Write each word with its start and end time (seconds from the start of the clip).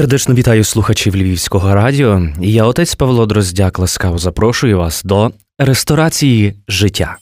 Сердечно 0.00 0.34
вітаю 0.34 0.64
слухачів 0.64 1.16
Львівського 1.16 1.74
радіо. 1.74 2.28
Я 2.40 2.64
отець 2.64 2.94
Павло 2.94 3.26
Дроздяк 3.26 3.78
ласкаво 3.78 4.18
запрошую 4.18 4.78
вас 4.78 5.02
до 5.04 5.30
ресторації 5.58 6.54
життя. 6.68 7.16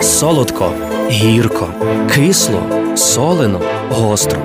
Солодко, 0.00 0.72
гірко, 1.10 1.68
кисло, 2.14 2.62
солено, 2.96 3.60
гостро. 3.90 4.38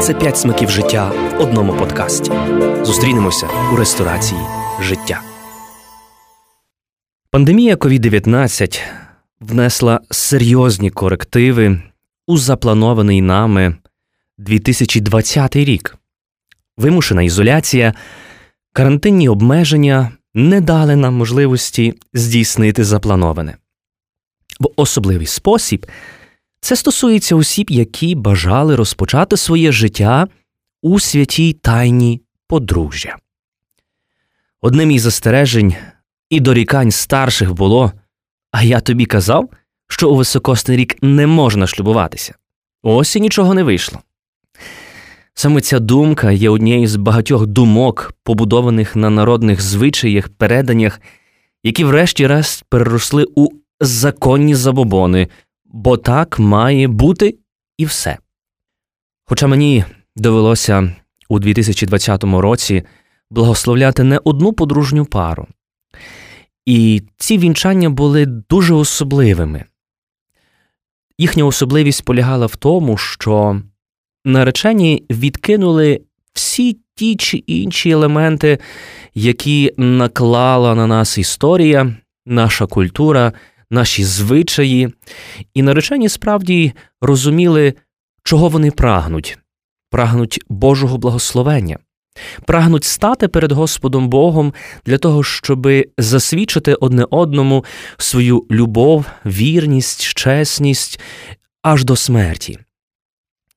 Це 0.00 0.14
п'ять 0.14 0.38
смаків 0.38 0.70
життя 0.70 1.12
в 1.38 1.40
одному 1.40 1.72
подкасті. 1.72 2.32
Зустрінемося 2.82 3.48
у 3.72 3.76
ресторації 3.76 4.40
життя. 4.82 5.20
Пандемія 7.30 7.74
COVID-19 7.74 8.80
внесла 9.40 10.00
серйозні 10.10 10.90
корективи 10.90 11.82
у 12.26 12.38
запланований 12.38 13.22
нами 13.22 13.76
2020 14.38 15.56
рік. 15.56 15.96
Вимушена 16.76 17.22
ізоляція, 17.22 17.94
карантинні 18.72 19.28
обмеження 19.28 20.12
не 20.34 20.60
дали 20.60 20.96
нам 20.96 21.14
можливості 21.14 21.94
здійснити 22.14 22.84
заплановане. 22.84 23.56
В 24.60 24.68
особливий 24.76 25.26
спосіб 25.26 25.86
це 26.60 26.76
стосується 26.76 27.36
осіб, 27.36 27.70
які 27.70 28.14
бажали 28.14 28.76
розпочати 28.76 29.36
своє 29.36 29.72
життя 29.72 30.28
у 30.82 31.00
святій 31.00 31.52
тайні 31.52 32.22
подружжя. 32.46 33.16
Одним 34.60 34.90
із 34.90 35.02
застережень 35.02 35.74
і 36.30 36.40
дорікань 36.40 36.90
старших 36.90 37.52
було, 37.52 37.92
а 38.50 38.62
я 38.62 38.80
тобі 38.80 39.06
казав, 39.06 39.50
що 39.88 40.10
у 40.10 40.16
високосний 40.16 40.76
рік 40.76 41.02
не 41.02 41.26
можна 41.26 41.66
шлюбуватися. 41.66 42.34
Ось 42.82 43.16
і 43.16 43.20
нічого 43.20 43.54
не 43.54 43.62
вийшло. 43.62 44.00
Саме 45.38 45.60
ця 45.60 45.78
думка 45.78 46.30
є 46.30 46.50
однією 46.50 46.86
з 46.86 46.96
багатьох 46.96 47.46
думок, 47.46 48.12
побудованих 48.22 48.96
на 48.96 49.10
народних 49.10 49.60
звичаях, 49.60 50.28
переданнях, 50.28 51.00
які, 51.62 51.84
врешті-решт, 51.84 52.64
переросли 52.68 53.26
у 53.34 53.48
законні 53.80 54.54
забобони, 54.54 55.28
бо 55.64 55.96
так 55.96 56.38
має 56.38 56.88
бути 56.88 57.38
і 57.78 57.84
все. 57.84 58.18
Хоча 59.24 59.46
мені 59.46 59.84
довелося 60.16 60.96
у 61.28 61.38
2020 61.38 62.24
році 62.24 62.82
благословляти 63.30 64.04
не 64.04 64.20
одну 64.24 64.52
подружню 64.52 65.04
пару, 65.04 65.46
і 66.66 67.02
ці 67.16 67.38
вінчання 67.38 67.90
були 67.90 68.26
дуже 68.26 68.74
особливими. 68.74 69.64
Їхня 71.18 71.44
особливість 71.44 72.04
полягала 72.04 72.46
в 72.46 72.56
тому, 72.56 72.96
що 72.96 73.60
наречені 74.26 75.04
відкинули 75.10 76.00
всі 76.32 76.78
ті 76.94 77.16
чи 77.16 77.36
інші 77.36 77.90
елементи, 77.90 78.58
які 79.14 79.72
наклала 79.76 80.74
на 80.74 80.86
нас 80.86 81.18
історія, 81.18 81.96
наша 82.26 82.66
культура, 82.66 83.32
наші 83.70 84.04
звичаї, 84.04 84.88
і 85.54 85.62
наречені 85.62 86.08
справді 86.08 86.72
розуміли, 87.00 87.74
чого 88.22 88.48
вони 88.48 88.70
прагнуть, 88.70 89.38
прагнуть 89.90 90.40
Божого 90.48 90.98
благословення. 90.98 91.78
Прагнуть 92.46 92.84
стати 92.84 93.28
перед 93.28 93.52
Господом 93.52 94.08
Богом 94.08 94.54
для 94.86 94.98
того, 94.98 95.22
щоб 95.22 95.68
засвідчити 95.98 96.74
одне 96.74 97.06
одному 97.10 97.64
свою 97.98 98.46
любов, 98.50 99.04
вірність, 99.26 100.02
чесність 100.02 101.00
аж 101.62 101.84
до 101.84 101.96
смерті. 101.96 102.58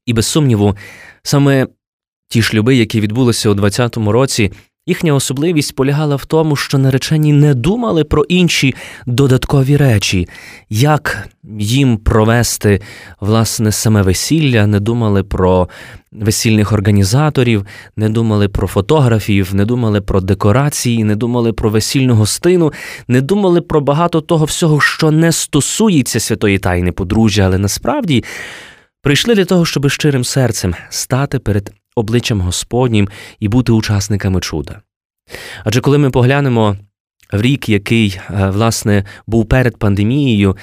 І 0.06 0.14
без 0.14 0.26
сумніву, 0.26 0.76
саме 1.24 1.68
ті 2.30 2.42
шлюби, 2.42 2.76
які 2.76 3.02
відбулися 3.02 3.50
у 3.50 3.54
20-му 3.54 4.12
році, 4.12 4.52
їхня 4.90 5.14
особливість 5.14 5.76
полягала 5.76 6.16
в 6.16 6.26
тому, 6.26 6.56
що 6.56 6.78
наречені 6.78 7.34
не 7.34 7.54
думали 7.54 8.04
про 8.04 8.24
інші 8.24 8.76
додаткові 9.06 9.78
речі, 9.78 10.28
як 10.70 11.30
їм 11.60 11.98
провести 11.98 12.82
власне 13.20 13.72
саме 13.72 14.02
весілля, 14.02 14.68
не 14.68 14.80
думали 14.80 15.24
про 15.24 15.70
весільних 16.12 16.72
організаторів, 16.74 17.66
не 17.96 18.10
думали 18.10 18.48
про 18.48 18.68
фотографів, 18.68 19.56
не 19.56 19.66
думали 19.66 20.02
про 20.02 20.22
декорації, 20.22 21.04
не 21.04 21.16
думали 21.16 21.54
про 21.54 21.70
весільну 21.70 22.16
гостину, 22.16 22.74
не 23.08 23.22
думали 23.22 23.62
про 23.62 23.82
багато 23.82 24.22
того 24.22 24.46
всього, 24.46 24.82
що 24.82 25.12
не 25.12 25.32
стосується 25.32 26.20
святої 26.20 26.60
тайни 26.60 26.92
подружжя, 26.92 27.44
але 27.44 27.58
насправді 27.58 28.24
прийшли 29.02 29.36
для 29.36 29.46
того, 29.46 29.66
щоб 29.66 29.90
щирим 29.90 30.24
серцем 30.24 30.76
стати 30.90 31.40
перед 31.40 31.74
обличчям 31.96 32.42
Господнім 32.42 33.10
і 33.40 33.48
бути 33.48 33.72
учасниками 33.72 34.40
чуда. 34.40 34.82
Адже 35.64 35.82
коли 35.82 35.98
ми 35.98 36.10
поглянемо 36.10 36.78
в 37.34 37.42
рік, 37.42 37.70
який, 37.70 38.20
е, 38.30 38.50
власне, 38.50 39.06
був 39.28 39.46
перед 39.46 39.78
пандемією, 39.78 40.58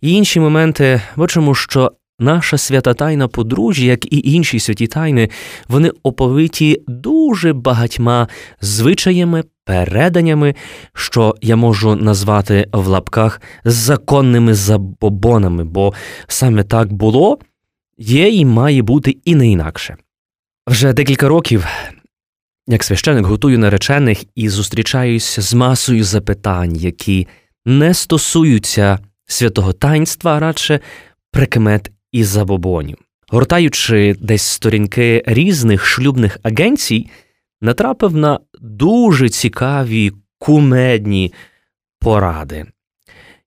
і 0.00 0.12
інші 0.12 0.40
моменти, 0.40 1.02
бачимо, 1.16 1.54
що 1.54 1.92
наша 2.18 2.58
свята 2.58 2.94
тайна 2.94 3.28
подружжя, 3.28 3.84
як 3.84 4.12
і 4.12 4.20
інші 4.24 4.58
святі 4.58 4.86
тайни, 4.86 5.28
вони 5.68 5.90
оповиті 6.02 6.82
дуже 6.88 7.52
багатьма 7.52 8.28
звичаями, 8.60 9.44
переданнями, 9.64 10.54
що 10.94 11.34
я 11.40 11.56
можу 11.56 11.96
назвати 11.96 12.68
в 12.72 12.86
лапках 12.86 13.40
законними 13.64 14.54
забобонами, 14.54 15.64
бо 15.64 15.94
саме 16.26 16.62
так 16.62 16.92
було 16.92 17.38
є 18.02 18.30
і 18.30 18.44
має 18.44 18.82
бути 18.82 19.16
і 19.24 19.34
не 19.34 19.48
інакше. 19.48 19.96
Вже 20.66 20.92
декілька 20.92 21.28
років, 21.28 21.66
як 22.66 22.84
священик, 22.84 23.26
готую 23.26 23.58
наречених 23.58 24.24
і 24.34 24.48
зустрічаюся 24.48 25.42
з 25.42 25.54
масою 25.54 26.04
запитань, 26.04 26.76
які 26.76 27.28
не 27.64 27.94
стосуються 27.94 28.98
святого 29.26 29.72
таїнства, 29.72 30.36
а 30.36 30.40
радше 30.40 30.80
прикмет 31.30 31.90
і 32.12 32.24
забобонів. 32.24 32.98
Гортаючи 33.28 34.16
десь 34.20 34.42
сторінки 34.42 35.22
різних 35.26 35.86
шлюбних 35.86 36.38
агенцій, 36.42 37.10
натрапив 37.60 38.16
на 38.16 38.40
дуже 38.60 39.28
цікаві 39.28 40.12
кумедні 40.38 41.32
поради. 42.00 42.66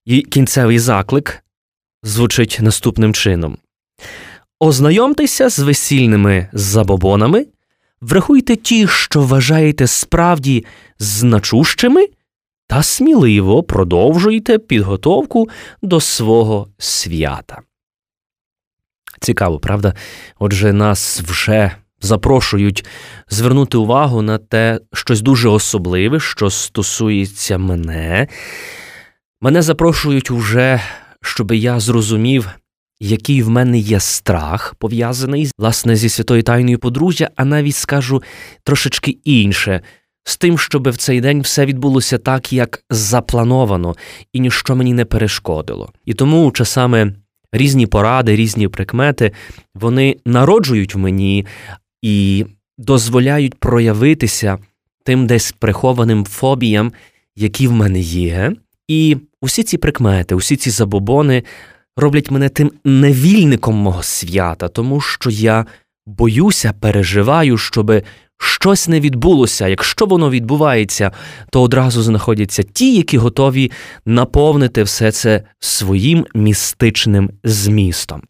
І 0.04 0.22
кінцевий 0.22 0.78
заклик 0.78 1.44
звучить 2.02 2.58
наступним 2.60 3.14
чином: 3.14 3.58
Ознайомтеся 4.60 5.48
з 5.48 5.58
весільними 5.58 6.48
забобонами, 6.52 7.46
врахуйте 8.00 8.56
ті, 8.56 8.86
що 8.88 9.20
вважаєте 9.20 9.86
справді 9.86 10.64
значущими, 10.98 12.06
та 12.66 12.82
сміливо 12.82 13.62
продовжуйте 13.62 14.58
підготовку 14.58 15.48
до 15.82 16.00
свого 16.00 16.68
свята. 16.78 17.60
Цікаво, 19.20 19.58
правда? 19.58 19.94
Отже, 20.38 20.72
нас 20.72 21.20
вже 21.20 21.72
запрошують 22.00 22.86
звернути 23.28 23.76
увагу 23.78 24.22
на 24.22 24.38
те 24.38 24.80
щось 24.92 25.20
дуже 25.20 25.48
особливе, 25.48 26.20
що 26.20 26.50
стосується 26.50 27.58
мене. 27.58 28.28
Мене 29.40 29.62
запрошують 29.62 30.30
уже, 30.30 30.80
щоб 31.22 31.52
я 31.52 31.80
зрозумів 31.80 32.48
який 33.00 33.42
в 33.42 33.48
мене 33.48 33.78
є 33.78 34.00
страх 34.00 34.74
пов'язаний 34.74 35.50
власне 35.58 35.96
зі 35.96 36.08
святою 36.08 36.42
тайною 36.42 36.78
подружжя, 36.78 37.30
а 37.36 37.44
навіть 37.44 37.76
скажу 37.76 38.22
трошечки 38.64 39.18
інше. 39.24 39.80
З 40.24 40.36
тим, 40.36 40.58
щоб 40.58 40.90
в 40.90 40.96
цей 40.96 41.20
день 41.20 41.40
все 41.40 41.66
відбулося 41.66 42.18
так, 42.18 42.52
як 42.52 42.84
заплановано, 42.90 43.94
і 44.32 44.40
ніщо 44.40 44.76
мені 44.76 44.92
не 44.92 45.04
перешкодило. 45.04 45.92
І 46.04 46.14
тому 46.14 46.52
часами 46.52 47.14
різні 47.52 47.86
поради, 47.86 48.36
різні 48.36 48.68
прикмети 48.68 49.32
вони 49.74 50.16
народжують 50.24 50.94
в 50.94 50.98
мені 50.98 51.46
і 52.02 52.46
дозволяють 52.78 53.54
проявитися 53.54 54.58
тим 55.04 55.26
десь 55.26 55.52
прихованим 55.52 56.24
фобіям, 56.24 56.92
які 57.36 57.68
в 57.68 57.72
мене 57.72 58.00
є. 58.00 58.52
І 58.88 59.16
усі 59.40 59.62
ці 59.62 59.78
прикмети, 59.78 60.34
усі 60.34 60.56
ці 60.56 60.70
забобони 60.70 61.42
роблять 61.96 62.30
мене 62.30 62.48
тим 62.48 62.72
невільником 62.84 63.74
мого 63.74 64.02
свята, 64.02 64.68
тому 64.68 65.00
що 65.00 65.30
я 65.30 65.66
боюся, 66.06 66.72
переживаю, 66.80 67.58
щоб 67.58 68.02
щось 68.38 68.88
не 68.88 69.00
відбулося. 69.00 69.68
Якщо 69.68 70.06
воно 70.06 70.30
відбувається, 70.30 71.12
то 71.50 71.62
одразу 71.62 72.02
знаходяться 72.02 72.62
ті, 72.62 72.96
які 72.96 73.18
готові 73.18 73.70
наповнити 74.06 74.82
все 74.82 75.12
це 75.12 75.42
своїм 75.60 76.26
містичним 76.34 77.30
змістом. 77.44 78.22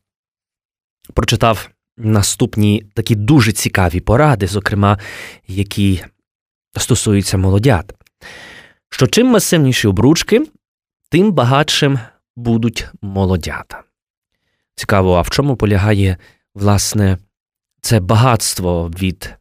Прочитав 1.14 1.70
наступні 1.98 2.84
такі 2.94 3.14
дуже 3.14 3.52
цікаві 3.52 4.00
поради, 4.00 4.46
зокрема, 4.46 4.98
які 5.48 6.04
стосуються 6.76 7.38
молодят. 7.38 7.94
Що 8.90 9.06
чим 9.06 9.26
масивніші 9.26 9.88
обручки, 9.88 10.46
тим 11.10 11.32
багатшим 11.32 11.98
будуть 12.36 12.86
молодята. 13.02 13.82
Цікаво, 14.74 15.14
а 15.14 15.20
в 15.20 15.30
чому 15.30 15.56
полягає, 15.56 16.16
власне, 16.54 17.18
це 17.80 18.00
багатство 18.00 18.88
від 18.88 19.34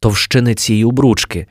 товщини 0.00 0.54
цієї 0.54 0.84
обручки. 0.84 1.46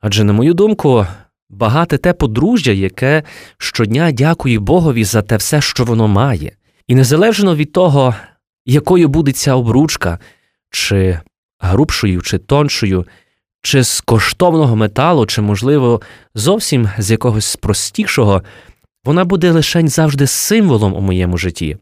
Адже, 0.00 0.24
на 0.24 0.32
мою 0.32 0.54
думку, 0.54 1.06
багате 1.50 1.98
те 1.98 2.12
подружжя, 2.12 2.72
яке 2.72 3.22
щодня 3.58 4.12
дякує 4.12 4.58
Богові 4.58 5.04
за 5.04 5.22
те 5.22 5.36
все, 5.36 5.60
що 5.60 5.84
воно 5.84 6.08
має. 6.08 6.56
І 6.86 6.94
незалежно 6.94 7.56
від 7.56 7.72
того, 7.72 8.14
якою 8.66 9.08
буде 9.08 9.32
ця 9.32 9.54
обручка, 9.54 10.18
чи 10.70 11.20
грубшою, 11.58 12.22
чи 12.22 12.38
тоншою, 12.38 13.06
чи 13.62 13.84
з 13.84 14.00
коштовного 14.00 14.76
металу, 14.76 15.26
чи, 15.26 15.42
можливо, 15.42 16.00
зовсім 16.34 16.88
з 16.98 17.10
якогось 17.10 17.56
простішого, 17.56 18.42
вона 19.04 19.24
буде 19.24 19.50
лише 19.50 19.88
завжди 19.88 20.26
символом 20.26 20.94
у 20.94 21.00
моєму 21.00 21.38
житті, 21.38 21.76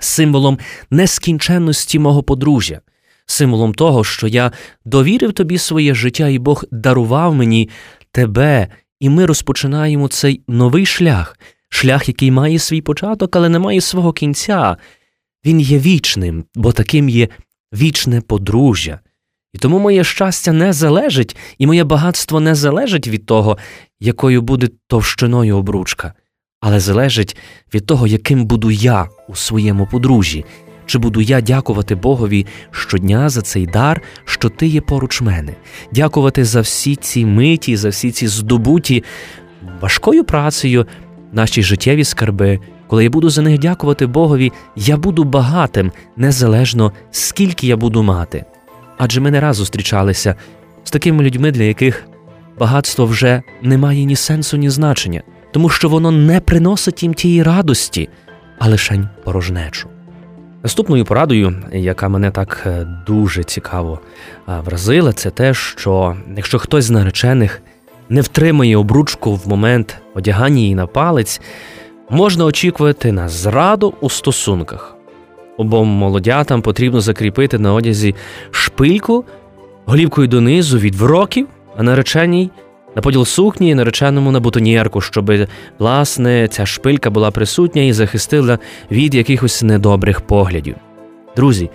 символом 0.00 0.58
нескінченності 0.90 1.98
мого 1.98 2.22
подружжя, 2.22 2.80
символом 3.26 3.74
того, 3.74 4.04
що 4.04 4.26
я 4.26 4.52
довірив 4.84 5.32
тобі 5.32 5.58
своє 5.58 5.94
життя, 5.94 6.28
і 6.28 6.38
Бог 6.38 6.64
дарував 6.70 7.34
мені 7.34 7.68
тебе, 8.12 8.68
і 9.00 9.08
ми 9.08 9.26
розпочинаємо 9.26 10.08
цей 10.08 10.42
новий 10.48 10.86
шлях, 10.86 11.38
шлях, 11.68 12.08
який 12.08 12.30
має 12.30 12.58
свій 12.58 12.80
початок, 12.80 13.36
але 13.36 13.48
не 13.48 13.58
має 13.58 13.80
свого 13.80 14.12
кінця. 14.12 14.76
Він 15.44 15.60
є 15.60 15.78
вічним, 15.78 16.44
бо 16.54 16.72
таким 16.72 17.08
є 17.08 17.28
вічне 17.72 18.20
подружжя. 18.20 19.00
І 19.52 19.58
тому 19.58 19.78
моє 19.78 20.04
щастя 20.04 20.52
не 20.52 20.72
залежить, 20.72 21.36
і 21.58 21.66
моє 21.66 21.84
багатство 21.84 22.40
не 22.40 22.54
залежить 22.54 23.08
від 23.08 23.26
того, 23.26 23.58
якою 24.00 24.42
буде 24.42 24.68
товщиною 24.86 25.56
обручка, 25.56 26.12
але 26.60 26.80
залежить 26.80 27.36
від 27.74 27.86
того, 27.86 28.06
яким 28.06 28.44
буду 28.44 28.70
я 28.70 29.08
у 29.28 29.34
своєму 29.34 29.86
подружжі, 29.86 30.44
чи 30.86 30.98
буду 30.98 31.20
я 31.20 31.40
дякувати 31.40 31.94
Богові 31.94 32.46
щодня 32.70 33.28
за 33.28 33.42
цей 33.42 33.66
дар, 33.66 34.02
що 34.24 34.48
ти 34.48 34.66
є 34.66 34.80
поруч 34.80 35.20
мене, 35.20 35.54
дякувати 35.92 36.44
за 36.44 36.60
всі 36.60 36.96
ці 36.96 37.26
миті, 37.26 37.76
за 37.76 37.88
всі 37.88 38.10
ці 38.10 38.28
здобуті 38.28 39.04
важкою 39.80 40.24
працею, 40.24 40.86
наші 41.32 41.62
життєві 41.62 42.04
скарби. 42.04 42.60
Коли 42.86 43.04
я 43.04 43.10
буду 43.10 43.30
за 43.30 43.42
них 43.42 43.58
дякувати 43.58 44.06
Богові, 44.06 44.52
я 44.76 44.96
буду 44.96 45.24
багатим, 45.24 45.92
незалежно 46.16 46.92
скільки 47.10 47.66
я 47.66 47.76
буду 47.76 48.02
мати. 48.02 48.44
Адже 48.98 49.20
ми 49.20 49.30
не 49.30 49.40
раз 49.40 49.56
зустрічалися 49.56 50.34
з 50.84 50.90
такими 50.90 51.24
людьми, 51.24 51.50
для 51.50 51.62
яких 51.62 52.08
багатство 52.58 53.06
вже 53.06 53.42
не 53.62 53.78
має 53.78 54.04
ні 54.04 54.16
сенсу, 54.16 54.56
ні 54.56 54.70
значення, 54.70 55.22
тому 55.52 55.68
що 55.68 55.88
воно 55.88 56.10
не 56.10 56.40
приносить 56.40 57.02
їм 57.02 57.14
тієї 57.14 57.42
радості, 57.42 58.08
а 58.58 58.68
лишень 58.68 59.08
порожнечу. 59.24 59.88
Наступною 60.62 61.04
порадою, 61.04 61.62
яка 61.72 62.08
мене 62.08 62.30
так 62.30 62.62
е, 62.66 62.86
дуже 63.06 63.44
цікаво 63.44 64.00
вразила, 64.46 65.12
це 65.12 65.30
те, 65.30 65.54
що 65.54 66.16
якщо 66.36 66.58
хтось 66.58 66.84
з 66.84 66.90
наречених 66.90 67.62
не 68.08 68.20
втримує 68.20 68.76
обручку 68.76 69.34
в 69.34 69.48
момент 69.48 69.96
одягання 70.14 70.58
її 70.60 70.74
на 70.74 70.86
палець, 70.86 71.40
можна 72.10 72.44
очікувати 72.44 73.12
на 73.12 73.28
зраду 73.28 73.94
у 74.00 74.10
стосунках. 74.10 74.97
Обом 75.58 75.88
молодятам 75.88 76.62
потрібно 76.62 77.00
закріпити 77.00 77.58
на 77.58 77.74
одязі 77.74 78.14
шпильку 78.50 79.24
голівкою 79.86 80.28
донизу 80.28 80.78
від 80.78 80.94
вроків, 80.94 81.48
а 81.76 81.82
нареченій 81.82 82.50
на 82.96 83.02
поділ 83.02 83.24
сукні 83.24 83.70
і 83.70 83.74
нареченому 83.74 84.32
на 84.32 84.40
бутоньєрку, 84.40 85.00
щоб, 85.00 85.32
власне, 85.78 86.48
ця 86.48 86.66
шпилька 86.66 87.10
була 87.10 87.30
присутня 87.30 87.82
і 87.82 87.92
захистила 87.92 88.58
від 88.90 89.14
якихось 89.14 89.62
недобрих 89.62 90.20
поглядів. 90.20 90.74
Друзі, 91.36 91.70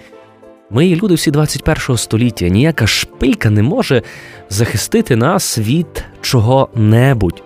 ми 0.70 0.96
люди 0.96 1.14
всі 1.14 1.32
21 1.32 1.98
століття, 1.98 2.48
ніяка 2.48 2.88
шпилька 2.88 3.50
не 3.50 3.64
може 3.64 4.02
захистити 4.50 5.16
нас 5.16 5.58
від 5.58 6.06
чого-небудь. 6.22 7.44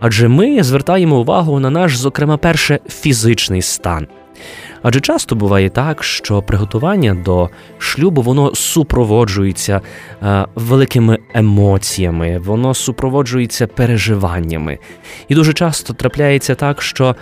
Адже 0.00 0.28
ми 0.28 0.62
звертаємо 0.62 1.20
увагу 1.20 1.60
на 1.60 1.70
наш, 1.70 1.96
зокрема, 1.96 2.36
перше 2.36 2.80
фізичний 2.88 3.62
стан. 3.62 4.06
Адже 4.82 5.00
часто 5.00 5.34
буває 5.34 5.68
так, 5.68 6.04
що 6.04 6.42
приготування 6.42 7.14
до 7.14 7.50
шлюбу 7.78 8.22
воно 8.22 8.54
супроводжується 8.54 9.80
е, 10.22 10.46
великими 10.54 11.18
емоціями, 11.34 12.38
воно 12.38 12.74
супроводжується 12.74 13.66
переживаннями. 13.66 14.78
І 15.28 15.34
дуже 15.34 15.52
часто 15.52 15.94
трапляється 15.94 16.54
так, 16.54 16.82
що 16.82 17.16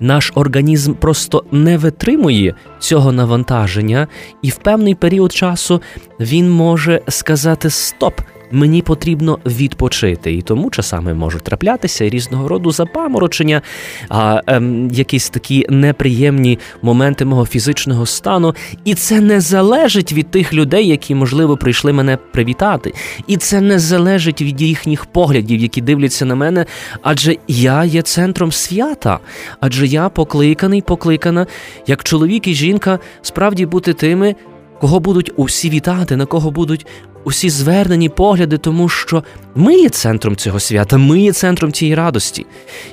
наш 0.00 0.32
організм 0.34 0.94
просто 0.94 1.44
не 1.52 1.78
витримує 1.78 2.54
цього 2.78 3.12
навантаження, 3.12 4.08
і 4.42 4.50
в 4.50 4.56
певний 4.56 4.94
період 4.94 5.32
часу 5.32 5.82
він 6.20 6.50
може 6.50 7.00
сказати 7.08 7.70
Стоп! 7.70 8.20
Мені 8.50 8.82
потрібно 8.82 9.38
відпочити, 9.46 10.34
і 10.34 10.42
тому 10.42 10.70
часами 10.70 11.14
можуть 11.14 11.42
траплятися 11.42 12.08
різного 12.08 12.48
роду 12.48 12.70
запаморочення, 12.70 13.62
а 14.08 14.40
ем, 14.46 14.90
якісь 14.90 15.30
такі 15.30 15.66
неприємні 15.70 16.58
моменти 16.82 17.24
мого 17.24 17.46
фізичного 17.46 18.06
стану. 18.06 18.54
І 18.84 18.94
це 18.94 19.20
не 19.20 19.40
залежить 19.40 20.12
від 20.12 20.30
тих 20.30 20.54
людей, 20.54 20.88
які, 20.88 21.14
можливо, 21.14 21.56
прийшли 21.56 21.92
мене 21.92 22.16
привітати. 22.32 22.92
І 23.26 23.36
це 23.36 23.60
не 23.60 23.78
залежить 23.78 24.42
від 24.42 24.62
їхніх 24.62 25.06
поглядів, 25.06 25.60
які 25.60 25.80
дивляться 25.80 26.24
на 26.24 26.34
мене. 26.34 26.66
Адже 27.02 27.36
я 27.48 27.84
є 27.84 28.02
центром 28.02 28.52
свята, 28.52 29.18
адже 29.60 29.86
я 29.86 30.08
покликаний, 30.08 30.82
покликана, 30.82 31.46
як 31.86 32.04
чоловік 32.04 32.48
і 32.48 32.54
жінка, 32.54 32.98
справді 33.22 33.66
бути 33.66 33.92
тими. 33.92 34.34
Кого 34.80 35.00
будуть 35.00 35.32
усі 35.36 35.70
вітати, 35.70 36.16
на 36.16 36.26
кого 36.26 36.50
будуть 36.50 36.86
усі 37.26 37.50
звернені 37.50 38.08
погляди, 38.08 38.58
тому 38.58 38.88
що 38.88 39.24
ми 39.54 39.74
є 39.74 39.88
центром 39.88 40.36
цього 40.36 40.60
свята, 40.60 40.98
ми 40.98 41.20
є 41.20 41.32
центром 41.32 41.72
цієї 41.72 41.94
радості. 41.94 42.46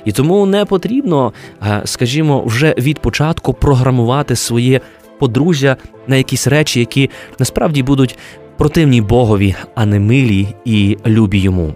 І 0.04 0.12
тому 0.12 0.46
не 0.46 0.64
потрібно, 0.64 1.32
е, 1.62 1.82
скажімо, 1.84 2.44
вже 2.46 2.74
від 2.78 2.98
початку 2.98 3.54
програмувати 3.54 4.36
своє 4.36 4.80
подружжя 5.18 5.76
на 6.06 6.16
якісь 6.16 6.46
речі, 6.46 6.80
які 6.80 7.10
насправді 7.38 7.82
будуть 7.82 8.18
противні 8.56 9.00
Богові, 9.00 9.54
а 9.74 9.86
не 9.86 10.00
милі 10.00 10.48
і 10.64 10.98
любі 11.06 11.38
йому. 11.38 11.74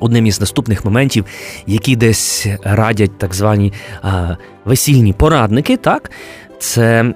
Одним 0.00 0.26
із 0.26 0.40
наступних 0.40 0.84
моментів, 0.84 1.24
які 1.66 1.96
десь 1.96 2.46
радять 2.62 3.18
так 3.18 3.34
звані 3.34 3.72
а, 4.02 4.36
весільні 4.64 5.12
порадники, 5.12 5.76
так, 5.76 6.10
це 6.58 7.14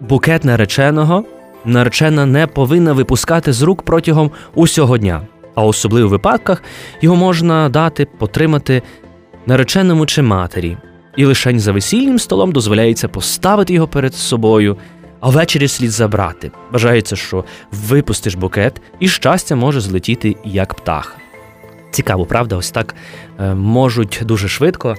букет 0.00 0.44
нареченого 0.44 1.24
наречена 1.64 2.26
не 2.26 2.46
повинна 2.46 2.92
випускати 2.92 3.52
з 3.52 3.62
рук 3.62 3.82
протягом 3.82 4.30
усього 4.54 4.98
дня, 4.98 5.22
а 5.54 5.64
особливо 5.64 6.08
в 6.08 6.10
випадках 6.10 6.62
його 7.00 7.16
можна 7.16 7.68
дати 7.68 8.06
потримати 8.18 8.82
нареченому 9.46 10.06
чи 10.06 10.22
матері, 10.22 10.76
і 11.16 11.24
лише 11.24 11.58
за 11.58 11.72
весільним 11.72 12.18
столом 12.18 12.52
дозволяється 12.52 13.08
поставити 13.08 13.74
його 13.74 13.88
перед 13.88 14.14
собою, 14.14 14.76
а 15.20 15.30
ввечері 15.30 15.68
слід 15.68 15.90
забрати. 15.90 16.50
Бажається, 16.72 17.16
що 17.16 17.44
випустиш 17.72 18.34
букет, 18.34 18.80
і 19.00 19.08
щастя 19.08 19.56
може 19.56 19.80
злетіти 19.80 20.36
як 20.44 20.74
птах. 20.74 21.16
Цікаво, 21.90 22.26
правда, 22.26 22.56
ось 22.56 22.70
так 22.70 22.94
е, 23.40 23.54
можуть 23.54 24.22
дуже 24.24 24.48
швидко 24.48 24.96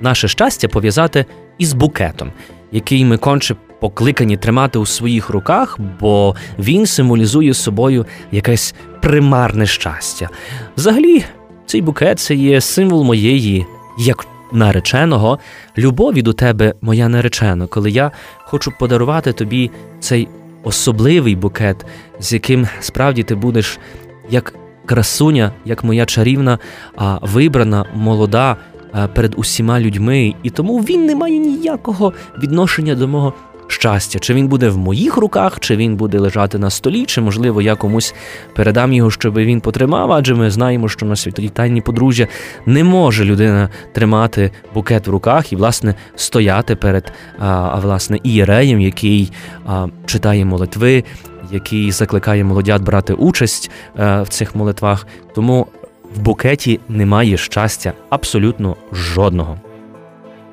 наше 0.00 0.28
щастя 0.28 0.68
пов'язати 0.68 1.26
із 1.58 1.72
букетом, 1.72 2.32
який 2.72 3.04
ми 3.04 3.16
конче 3.16 3.56
покликані 3.80 4.36
тримати 4.36 4.78
у 4.78 4.86
своїх 4.86 5.30
руках, 5.30 5.78
бо 6.00 6.36
він 6.58 6.86
символізує 6.86 7.54
собою 7.54 8.06
якесь 8.32 8.74
примарне 9.02 9.66
щастя. 9.66 10.28
Взагалі, 10.76 11.24
цей 11.66 11.82
букет 11.82 12.18
це 12.18 12.34
є 12.34 12.60
символ 12.60 13.04
моєї, 13.04 13.66
як 13.98 14.26
нареченого, 14.52 15.38
любові 15.78 16.22
до 16.22 16.32
тебе, 16.32 16.74
моя 16.80 17.08
наречена, 17.08 17.66
коли 17.66 17.90
я 17.90 18.10
хочу 18.38 18.72
подарувати 18.78 19.32
тобі 19.32 19.70
цей 20.00 20.28
особливий 20.62 21.36
букет, 21.36 21.86
з 22.20 22.32
яким 22.32 22.68
справді 22.80 23.22
ти 23.22 23.34
будеш 23.34 23.78
як 24.30 24.54
красуня, 24.86 25.52
як 25.64 25.84
моя 25.84 26.06
чарівна, 26.06 26.58
а 26.96 27.18
вибрана 27.22 27.84
молода. 27.94 28.56
Перед 29.14 29.34
усіма 29.36 29.80
людьми, 29.80 30.34
і 30.42 30.50
тому 30.50 30.78
він 30.78 31.06
не 31.06 31.16
має 31.16 31.38
ніякого 31.38 32.12
відношення 32.42 32.94
до 32.94 33.08
мого 33.08 33.34
щастя, 33.80 34.18
чи 34.18 34.34
він 34.34 34.48
буде 34.48 34.68
в 34.68 34.78
моїх 34.78 35.16
руках, 35.16 35.60
чи 35.60 35.76
він 35.76 35.96
буде 35.96 36.18
лежати 36.18 36.58
на 36.58 36.70
столі, 36.70 37.04
чи, 37.06 37.20
можливо, 37.20 37.62
я 37.62 37.74
комусь 37.74 38.14
передам 38.54 38.92
його, 38.92 39.10
щоб 39.10 39.34
він 39.38 39.60
потримав, 39.60 40.12
адже 40.12 40.34
ми 40.34 40.50
знаємо, 40.50 40.88
що 40.88 41.06
на 41.06 41.16
світовій 41.16 41.48
тайні 41.48 41.80
подружжя 41.80 42.26
не 42.66 42.84
може 42.84 43.24
людина 43.24 43.68
тримати 43.92 44.50
букет 44.74 45.06
в 45.06 45.10
руках 45.10 45.52
і, 45.52 45.56
власне, 45.56 45.94
стояти 46.16 46.76
перед 46.76 47.12
а, 47.38 47.78
власне 47.78 48.18
ієреєм, 48.22 48.80
який 48.80 49.32
а, 49.66 49.86
читає 50.06 50.44
молитви, 50.44 51.04
який 51.52 51.92
закликає 51.92 52.44
молодят 52.44 52.82
брати 52.82 53.14
участь 53.14 53.70
а, 53.96 54.22
в 54.22 54.28
цих 54.28 54.54
молитвах. 54.54 55.06
Тому 55.34 55.66
в 56.16 56.20
букеті 56.20 56.80
немає 56.88 57.36
щастя 57.36 57.92
абсолютно 58.10 58.76
жодного. 58.92 59.58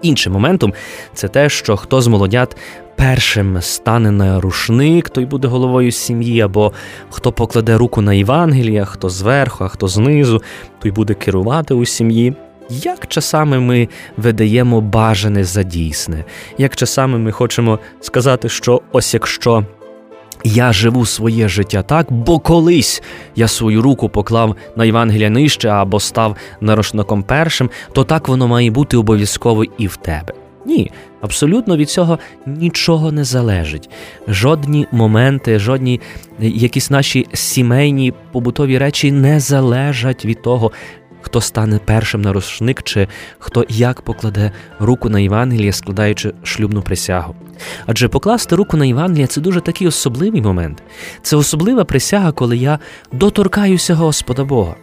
Іншим 0.01 0.33
моментом 0.33 0.73
це 1.13 1.27
те, 1.27 1.49
що 1.49 1.77
хто 1.77 2.01
з 2.01 2.07
молодят 2.07 2.57
першим 2.95 3.61
стане 3.61 4.11
на 4.11 4.41
рушник, 4.41 5.09
той 5.09 5.25
буде 5.25 5.47
головою 5.47 5.91
сім'ї, 5.91 6.41
або 6.41 6.71
хто 7.09 7.31
покладе 7.31 7.77
руку 7.77 8.01
на 8.01 8.13
Євангелія, 8.13 8.85
хто 8.85 9.09
зверху, 9.09 9.63
а 9.63 9.67
хто 9.67 9.87
знизу, 9.87 10.41
той 10.79 10.91
буде 10.91 11.13
керувати 11.13 11.73
у 11.73 11.85
сім'ї. 11.85 12.33
Як 12.69 13.07
часами 13.07 13.59
ми 13.59 13.89
видаємо 14.17 14.81
бажане 14.81 15.43
за 15.43 15.63
дійсне, 15.63 16.23
як 16.57 16.75
часами 16.75 17.17
ми 17.17 17.31
хочемо 17.31 17.79
сказати, 18.01 18.49
що 18.49 18.81
ось 18.91 19.13
якщо 19.13 19.65
я 20.43 20.73
живу 20.73 21.05
своє 21.05 21.47
життя 21.47 21.83
так, 21.83 22.11
бо 22.11 22.39
колись 22.39 23.03
я 23.35 23.47
свою 23.47 23.81
руку 23.81 24.09
поклав 24.09 24.55
на 24.75 24.85
Євангелія 24.85 25.29
нижче 25.29 25.69
або 25.69 25.99
став 25.99 26.35
нарушником 26.61 27.23
першим, 27.23 27.69
то 27.93 28.03
так 28.03 28.27
воно 28.27 28.47
має 28.47 28.71
бути 28.71 28.97
обов'язково 28.97 29.63
і 29.63 29.87
в 29.87 29.95
тебе. 29.95 30.33
Ні, 30.65 30.91
абсолютно 31.21 31.77
від 31.77 31.89
цього 31.89 32.19
нічого 32.45 33.11
не 33.11 33.23
залежить. 33.23 33.89
Жодні 34.27 34.87
моменти, 34.91 35.59
жодні 35.59 36.01
якісь 36.39 36.89
наші 36.89 37.27
сімейні 37.33 38.13
побутові 38.31 38.77
речі 38.77 39.11
не 39.11 39.39
залежать 39.39 40.25
від 40.25 40.41
того, 40.41 40.71
хто 41.21 41.41
стане 41.41 41.79
першим 41.85 42.21
на 42.21 42.33
рушник, 42.33 42.83
чи 42.83 43.07
хто 43.39 43.65
як 43.69 44.01
покладе 44.01 44.51
руку 44.79 45.09
на 45.09 45.19
Євангеліє, 45.19 45.73
складаючи 45.73 46.33
шлюбну 46.43 46.81
присягу. 46.81 47.35
Адже 47.85 48.07
покласти 48.07 48.55
руку 48.55 48.77
на 48.77 48.85
Євангеліє 48.85 49.27
це 49.27 49.41
дуже 49.41 49.61
такий 49.61 49.87
особливий 49.87 50.41
момент. 50.41 50.83
Це 51.21 51.35
особлива 51.35 51.85
присяга, 51.85 52.31
коли 52.31 52.57
я 52.57 52.79
доторкаюся 53.11 53.95
Господа 53.95 54.43
Бога. 54.43 54.75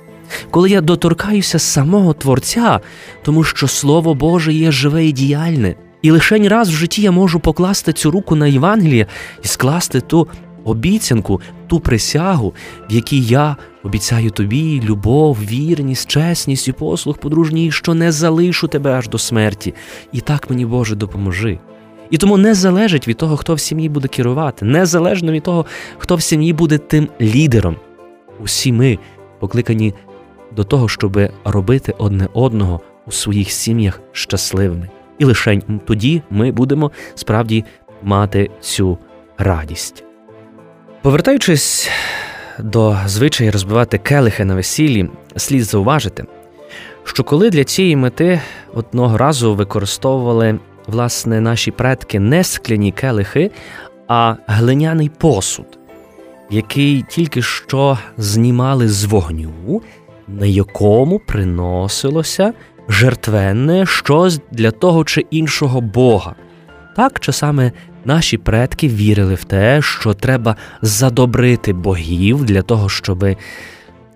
Коли 0.51 0.71
я 0.71 0.81
доторкаюся 0.81 1.59
самого 1.59 2.13
Творця, 2.13 2.81
тому 3.23 3.45
що 3.45 3.69
Слово 3.69 4.15
Боже 4.15 4.53
є 4.53 4.73
живе 4.73 5.07
і 5.07 5.13
діяльне, 5.13 5.75
і 6.03 6.11
лише 6.11 6.49
раз 6.49 6.69
в 6.69 6.73
житті 6.73 7.03
я 7.03 7.11
можу 7.11 7.41
покласти 7.41 7.93
цю 7.93 8.11
руку 8.11 8.37
на 8.37 8.47
Євангеліє 8.47 9.07
і 9.45 9.49
скласти 9.49 10.01
ту 10.01 10.29
обіцянку, 10.65 11.41
ту 11.67 11.81
присягу, 11.81 12.55
в 12.91 12.93
якій 12.93 13.23
я 13.23 13.57
обіцяю 13.85 14.31
тобі 14.31 14.81
любов, 14.85 15.39
вірність, 15.43 16.11
чесність 16.11 16.69
і 16.69 16.73
послуг 16.73 17.19
подружній, 17.19 17.71
що 17.71 17.95
не 17.95 18.13
залишу 18.13 18.69
тебе 18.69 18.93
аж 18.93 19.09
до 19.09 19.19
смерті. 19.19 19.75
І 20.13 20.21
так 20.21 20.51
мені 20.51 20.67
Боже 20.67 20.97
допоможи. 20.97 21.59
І 22.11 22.17
тому 22.17 22.37
не 22.37 22.55
залежить 22.55 23.09
від 23.09 23.17
того, 23.17 23.37
хто 23.37 23.55
в 23.55 23.61
сім'ї 23.61 23.89
буде 23.89 24.09
керувати, 24.09 24.65
незалежно 24.65 25.33
від 25.33 25.43
того, 25.43 25.67
хто 25.99 26.17
в 26.17 26.23
сім'ї 26.23 26.53
буде 26.53 26.79
тим 26.79 27.09
лідером. 27.21 27.77
Усі 28.41 28.73
ми 28.73 28.99
покликані 29.41 29.95
до 30.57 30.65
того, 30.65 30.89
щоб 30.89 31.21
робити 31.45 31.95
одне 31.99 32.29
одного 32.33 32.81
у 33.07 33.11
своїх 33.11 33.51
сім'ях 33.51 34.01
щасливими. 34.13 34.89
І 35.19 35.25
лише 35.25 35.61
тоді 35.87 36.23
ми 36.31 36.53
будемо 36.53 36.91
справді 37.15 37.65
мати 38.03 38.51
цю 38.61 38.99
радість. 39.39 40.05
Повертаючись 41.03 41.91
до 42.59 42.97
звичаї 43.07 43.51
розбивати 43.51 43.99
келихи 43.99 44.45
на 44.45 44.55
весіллі, 44.55 45.09
слід 45.37 45.65
зауважити, 45.65 46.25
що 47.05 47.25
коли 47.25 47.51
для 47.51 47.65
цієї 47.65 47.97
мети 47.97 48.41
одного 48.75 49.19
разу 49.19 49.55
використовували 49.55 50.59
власне 50.87 51.41
наші 51.41 51.71
предки 51.71 52.21
не 52.21 52.45
скляні 52.45 52.93
келихи, 52.93 53.51
а 54.09 54.35
глиняний 54.47 55.09
посуд, 55.09 55.79
який 56.51 57.05
тільки 57.09 57.43
що 57.43 57.99
знімали 58.17 58.89
з 58.89 59.05
вогню, 59.05 59.83
на 60.29 60.47
якому 60.47 61.19
приносилося 61.19 62.53
жертвенне 62.89 63.87
щось 63.87 64.41
для 64.51 64.71
того 64.71 65.05
чи 65.05 65.21
іншого 65.31 65.81
Бога. 65.81 66.35
Так 66.97 67.21
часами 67.21 67.73
наші 68.05 68.39
предки 68.39 68.89
вірили 68.89 69.35
в 69.35 69.45
те, 69.45 69.83
що 69.83 70.15
треба 70.15 70.57
задобрити 70.83 71.73
богів 71.73 72.45
для 72.45 72.63
того, 72.63 72.89
щоб 72.89 73.27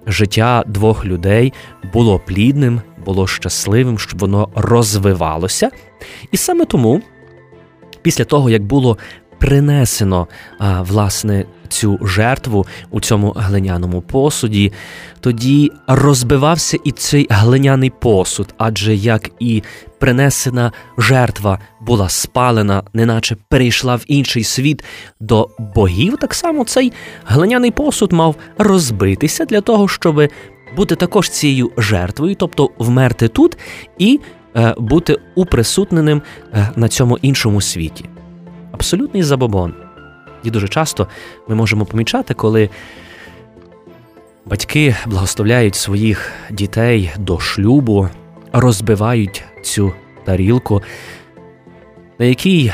життя 0.07 0.65
двох 0.67 1.05
людей 1.05 1.53
було 1.93 2.19
плідним, 2.19 2.81
було 3.05 3.27
щасливим, 3.27 3.99
щоб 3.99 4.21
воно 4.21 4.49
розвивалося. 4.55 5.71
І 6.33 6.37
саме 6.37 6.65
тому, 6.65 7.03
після 8.03 8.25
того, 8.25 8.51
як 8.51 8.63
було 8.63 8.99
принесено 9.39 10.29
а, 10.59 10.83
власне 10.83 11.45
цю 11.69 11.99
жертву 12.03 12.67
у 12.91 13.01
цьому 13.01 13.33
глиняному 13.37 14.01
посуді, 14.01 14.73
тоді 15.21 15.73
розбивався 15.87 16.79
і 16.85 16.91
цей 16.93 17.27
глиняний 17.31 17.91
посуд, 17.91 18.55
адже 18.59 18.95
як 18.95 19.31
і 19.41 19.63
принесена 19.99 20.73
жертва 20.99 21.59
була 21.81 22.09
спалена, 22.09 22.83
неначе 22.93 23.37
перейшла 23.49 23.97
в 23.97 24.05
інший 24.07 24.45
світ 24.45 24.85
до 25.21 25.49
богів, 25.59 26.17
так 26.17 26.35
само 26.35 26.65
цей 26.65 26.93
глиняний 27.27 27.71
посуд 27.71 28.13
мав 28.13 28.37
розбитися 28.59 29.45
для 29.45 29.61
того, 29.61 29.89
щоб 29.89 30.29
бути 30.77 30.97
також 30.97 31.31
цією 31.31 31.71
жертвою, 31.77 32.35
тобто 32.35 32.71
вмерти 32.79 33.29
тут 33.29 33.59
і 33.99 34.21
е, 34.57 34.75
бути 34.79 35.17
уприсутненим 35.35 36.23
е, 36.53 36.69
на 36.77 36.89
цьому 36.89 37.19
іншому 37.23 37.61
світі. 37.61 38.05
Абсолютний 38.73 39.23
забобон. 39.23 39.75
І 40.45 40.51
дуже 40.51 40.69
часто 40.69 41.09
ми 41.49 41.55
можемо 41.55 41.85
помічати, 41.85 42.35
коли 42.35 42.71
батьки 44.47 44.97
благословляють 45.07 45.75
своїх 45.75 46.33
дітей 46.51 47.11
до 47.19 47.39
шлюбу, 47.39 48.09
розбивають 48.53 49.45
цю 49.63 49.93
тарілку, 50.25 50.83
на 52.19 52.27
якій 52.27 52.73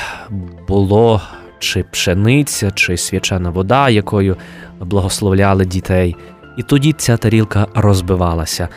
було 0.68 1.22
чи 1.58 1.82
пшениця, 1.82 2.70
чи 2.70 2.96
свячена 2.96 3.50
вода, 3.50 3.90
якою 3.90 4.36
благословляли 4.80 5.64
дітей. 5.64 6.16
І 6.58 6.62
тоді 6.62 6.92
ця 6.92 7.16
тарілка 7.16 7.66
розбивалася, 7.74 8.68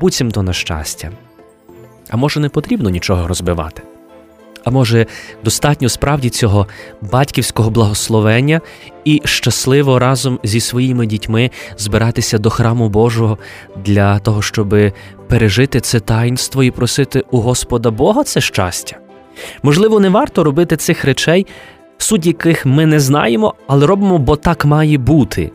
буцімто 0.00 0.42
на 0.42 0.52
щастя. 0.52 1.10
А 2.10 2.16
може, 2.16 2.40
не 2.40 2.48
потрібно 2.48 2.90
нічого 2.90 3.28
розбивати? 3.28 3.82
А 4.64 4.70
може, 4.70 5.06
достатньо 5.44 5.88
справді 5.88 6.30
цього 6.30 6.66
батьківського 7.00 7.70
благословення 7.70 8.60
і 9.04 9.22
щасливо 9.24 9.98
разом 9.98 10.38
зі 10.44 10.60
своїми 10.60 11.06
дітьми 11.06 11.50
збиратися 11.78 12.38
до 12.38 12.50
храму 12.50 12.88
Божого 12.88 13.38
для 13.76 14.18
того, 14.18 14.42
щоб 14.42 14.76
пережити 15.28 15.80
це 15.80 16.00
таїнство 16.00 16.62
і 16.62 16.70
просити 16.70 17.24
у 17.30 17.40
Господа 17.40 17.90
Бога 17.90 18.24
це 18.24 18.40
щастя? 18.40 18.96
Можливо, 19.62 20.00
не 20.00 20.08
варто 20.08 20.44
робити 20.44 20.76
цих 20.76 21.04
речей, 21.04 21.46
суть 21.98 22.26
яких 22.26 22.66
ми 22.66 22.86
не 22.86 23.00
знаємо, 23.00 23.54
але 23.66 23.86
робимо, 23.86 24.18
бо 24.18 24.36
так 24.36 24.64
має 24.64 24.98
бути. 24.98 25.50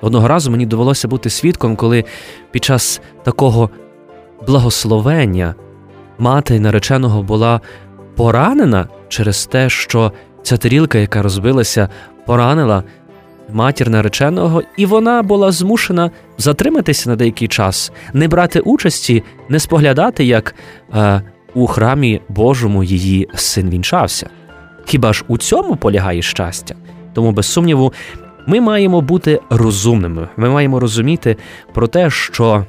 Одного 0.00 0.28
разу 0.28 0.50
мені 0.50 0.66
довелося 0.66 1.08
бути 1.08 1.30
свідком, 1.30 1.76
коли 1.76 2.04
під 2.50 2.64
час 2.64 3.00
такого 3.22 3.70
благословення 4.46 5.54
мати 6.18 6.60
нареченого 6.60 7.22
була 7.22 7.60
поранена 8.20 8.88
через 9.08 9.46
те, 9.46 9.70
що 9.70 10.12
ця 10.42 10.56
тарілка, 10.56 10.98
яка 10.98 11.22
розбилася, 11.22 11.88
поранила 12.26 12.82
матір 13.52 13.90
нареченого, 13.90 14.62
і 14.76 14.86
вона 14.86 15.22
була 15.22 15.52
змушена 15.52 16.10
затриматися 16.38 17.10
на 17.10 17.16
деякий 17.16 17.48
час, 17.48 17.92
не 18.12 18.28
брати 18.28 18.60
участі, 18.60 19.22
не 19.48 19.58
споглядати, 19.60 20.24
як 20.24 20.54
е, 20.94 21.22
у 21.54 21.66
храмі 21.66 22.20
Божому 22.28 22.84
її 22.84 23.28
син 23.34 23.70
вінчався. 23.70 24.30
Хіба 24.84 25.12
ж 25.12 25.24
у 25.28 25.38
цьому 25.38 25.76
полягає 25.76 26.22
щастя? 26.22 26.74
Тому, 27.14 27.32
без 27.32 27.46
сумніву, 27.46 27.92
ми 28.46 28.60
маємо 28.60 29.00
бути 29.00 29.40
розумними. 29.50 30.28
Ми 30.36 30.50
маємо 30.50 30.80
розуміти 30.80 31.36
про 31.74 31.86
те, 31.88 32.10
що 32.10 32.66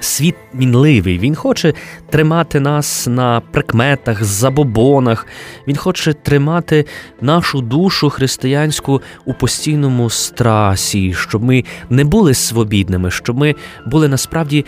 світ 0.00 0.34
мінливий, 0.52 1.18
він 1.18 1.34
хоче 1.34 1.74
тримати 2.10 2.60
нас 2.60 3.06
на 3.06 3.40
прикметах, 3.50 4.24
забобонах, 4.24 5.26
він 5.68 5.76
хоче 5.76 6.12
тримати 6.12 6.84
нашу 7.20 7.60
душу 7.60 8.10
християнську 8.10 9.02
у 9.24 9.34
постійному 9.34 10.10
страсі, 10.10 11.14
щоб 11.14 11.44
ми 11.44 11.64
не 11.90 12.04
були 12.04 12.34
свобідними, 12.34 13.10
щоб 13.10 13.38
ми 13.38 13.54
були 13.86 14.08
насправді 14.08 14.64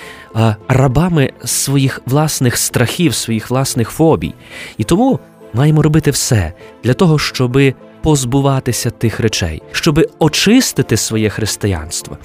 рабами 0.68 1.30
своїх 1.44 2.00
власних 2.06 2.56
страхів, 2.56 3.14
своїх 3.14 3.50
власних 3.50 3.90
фобій. 3.90 4.34
І 4.78 4.84
тому 4.84 5.20
маємо 5.54 5.82
робити 5.82 6.10
все 6.10 6.52
для 6.84 6.94
того, 6.94 7.18
щоби 7.18 7.74
позбуватися 8.02 8.90
тих 8.90 9.20
речей, 9.20 9.62
щоби 9.72 10.06
очистити 10.18 10.96
своє 10.96 11.28
християнство, 11.28 12.18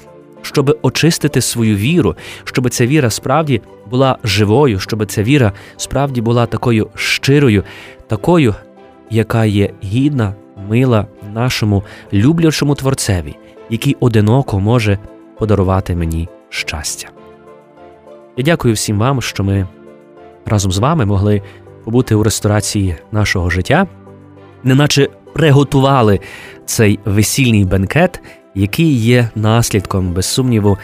щоб 0.48 0.78
очистити 0.82 1.40
свою 1.40 1.76
віру, 1.76 2.16
щоб 2.44 2.70
ця 2.70 2.86
віра 2.86 3.10
справді 3.10 3.62
була 3.90 4.18
живою, 4.24 4.78
щоб 4.78 5.06
ця 5.06 5.22
віра 5.22 5.52
справді 5.76 6.20
була 6.20 6.46
такою 6.46 6.88
щирою, 6.94 7.64
такою, 8.06 8.54
яка 9.10 9.44
є 9.44 9.70
гідна, 9.84 10.34
мила 10.68 11.06
нашому 11.34 11.84
люблячому 12.12 12.74
творцеві, 12.74 13.36
який 13.70 13.96
одиноко 14.00 14.60
може 14.60 14.98
подарувати 15.38 15.96
мені 15.96 16.28
щастя. 16.48 17.08
Я 18.36 18.44
дякую 18.44 18.74
всім 18.74 18.98
вам, 18.98 19.22
що 19.22 19.44
ми 19.44 19.66
разом 20.46 20.72
з 20.72 20.78
вами 20.78 21.06
могли 21.06 21.42
побути 21.84 22.14
у 22.14 22.22
ресторації 22.22 22.96
нашого 23.12 23.50
життя, 23.50 23.86
неначе 24.64 25.08
приготували 25.32 26.20
цей 26.66 26.98
весільний 27.04 27.64
бенкет, 27.64 28.20
який 28.58 28.92
є 28.92 29.30
наслідком, 29.34 30.12
без 30.12 30.26
сумніву, 30.26 30.78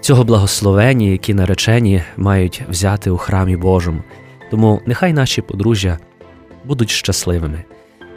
цього 0.00 0.24
благословення, 0.24 1.06
які 1.06 1.34
наречені 1.34 2.02
мають 2.16 2.62
взяти 2.68 3.10
у 3.10 3.16
храмі 3.16 3.56
Божому. 3.56 4.02
Тому 4.50 4.80
нехай 4.86 5.12
наші 5.12 5.42
подружжя 5.42 5.98
будуть 6.64 6.90
щасливими. 6.90 7.64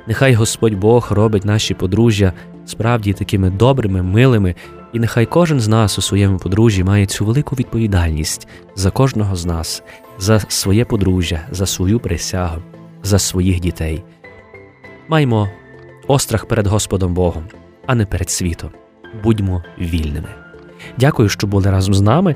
Нехай 0.08 0.34
Господь 0.34 0.74
Бог 0.74 1.08
робить 1.12 1.46
наші 1.46 1.74
подружжя 1.74 2.34
справді 2.66 3.14
такими 3.14 3.50
добрими, 3.50 4.02
милими, 4.02 4.56
і 4.94 5.00
нехай 5.00 5.26
кожен 5.26 5.60
з 5.60 5.68
нас 5.68 5.98
у 5.98 6.02
своєму 6.02 6.38
подружжі 6.38 6.84
має 6.84 7.06
цю 7.06 7.26
велику 7.26 7.56
відповідальність 7.56 8.48
за 8.76 8.92
кожного 8.92 9.36
з 9.36 9.46
нас, 9.46 9.84
за 10.20 10.40
своє 10.40 10.86
подружжя, 10.86 11.42
за 11.52 11.66
свою 11.66 12.00
присягу, 12.00 12.62
за 13.04 13.20
своїх 13.20 13.60
дітей. 13.60 14.04
Маємо 15.08 15.50
острах 16.08 16.46
перед 16.46 16.68
Господом 16.68 17.14
Богом, 17.14 17.44
а 17.86 17.96
не 17.96 18.06
перед 18.06 18.30
світом. 18.30 18.70
Будьмо 19.24 19.64
вільними. 19.80 20.30
Дякую, 20.98 21.30
що 21.30 21.48
були 21.48 21.72
разом 21.72 21.94
з 21.94 22.02
нами 22.02 22.36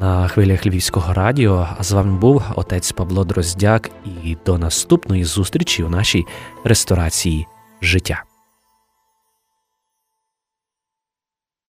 на 0.00 0.28
хвилях 0.28 0.66
Львівського 0.66 1.12
радіо. 1.12 1.68
А 1.78 1.82
з 1.82 1.92
вами 1.92 2.18
був 2.18 2.42
отець 2.56 2.92
Павло 2.92 3.24
Дроздяк. 3.24 3.90
І 4.24 4.36
до 4.46 4.58
наступної 4.58 5.24
зустрічі 5.24 5.82
у 5.82 5.88
нашій 5.88 6.24
ресторації 6.64 7.46
життя. 7.82 8.22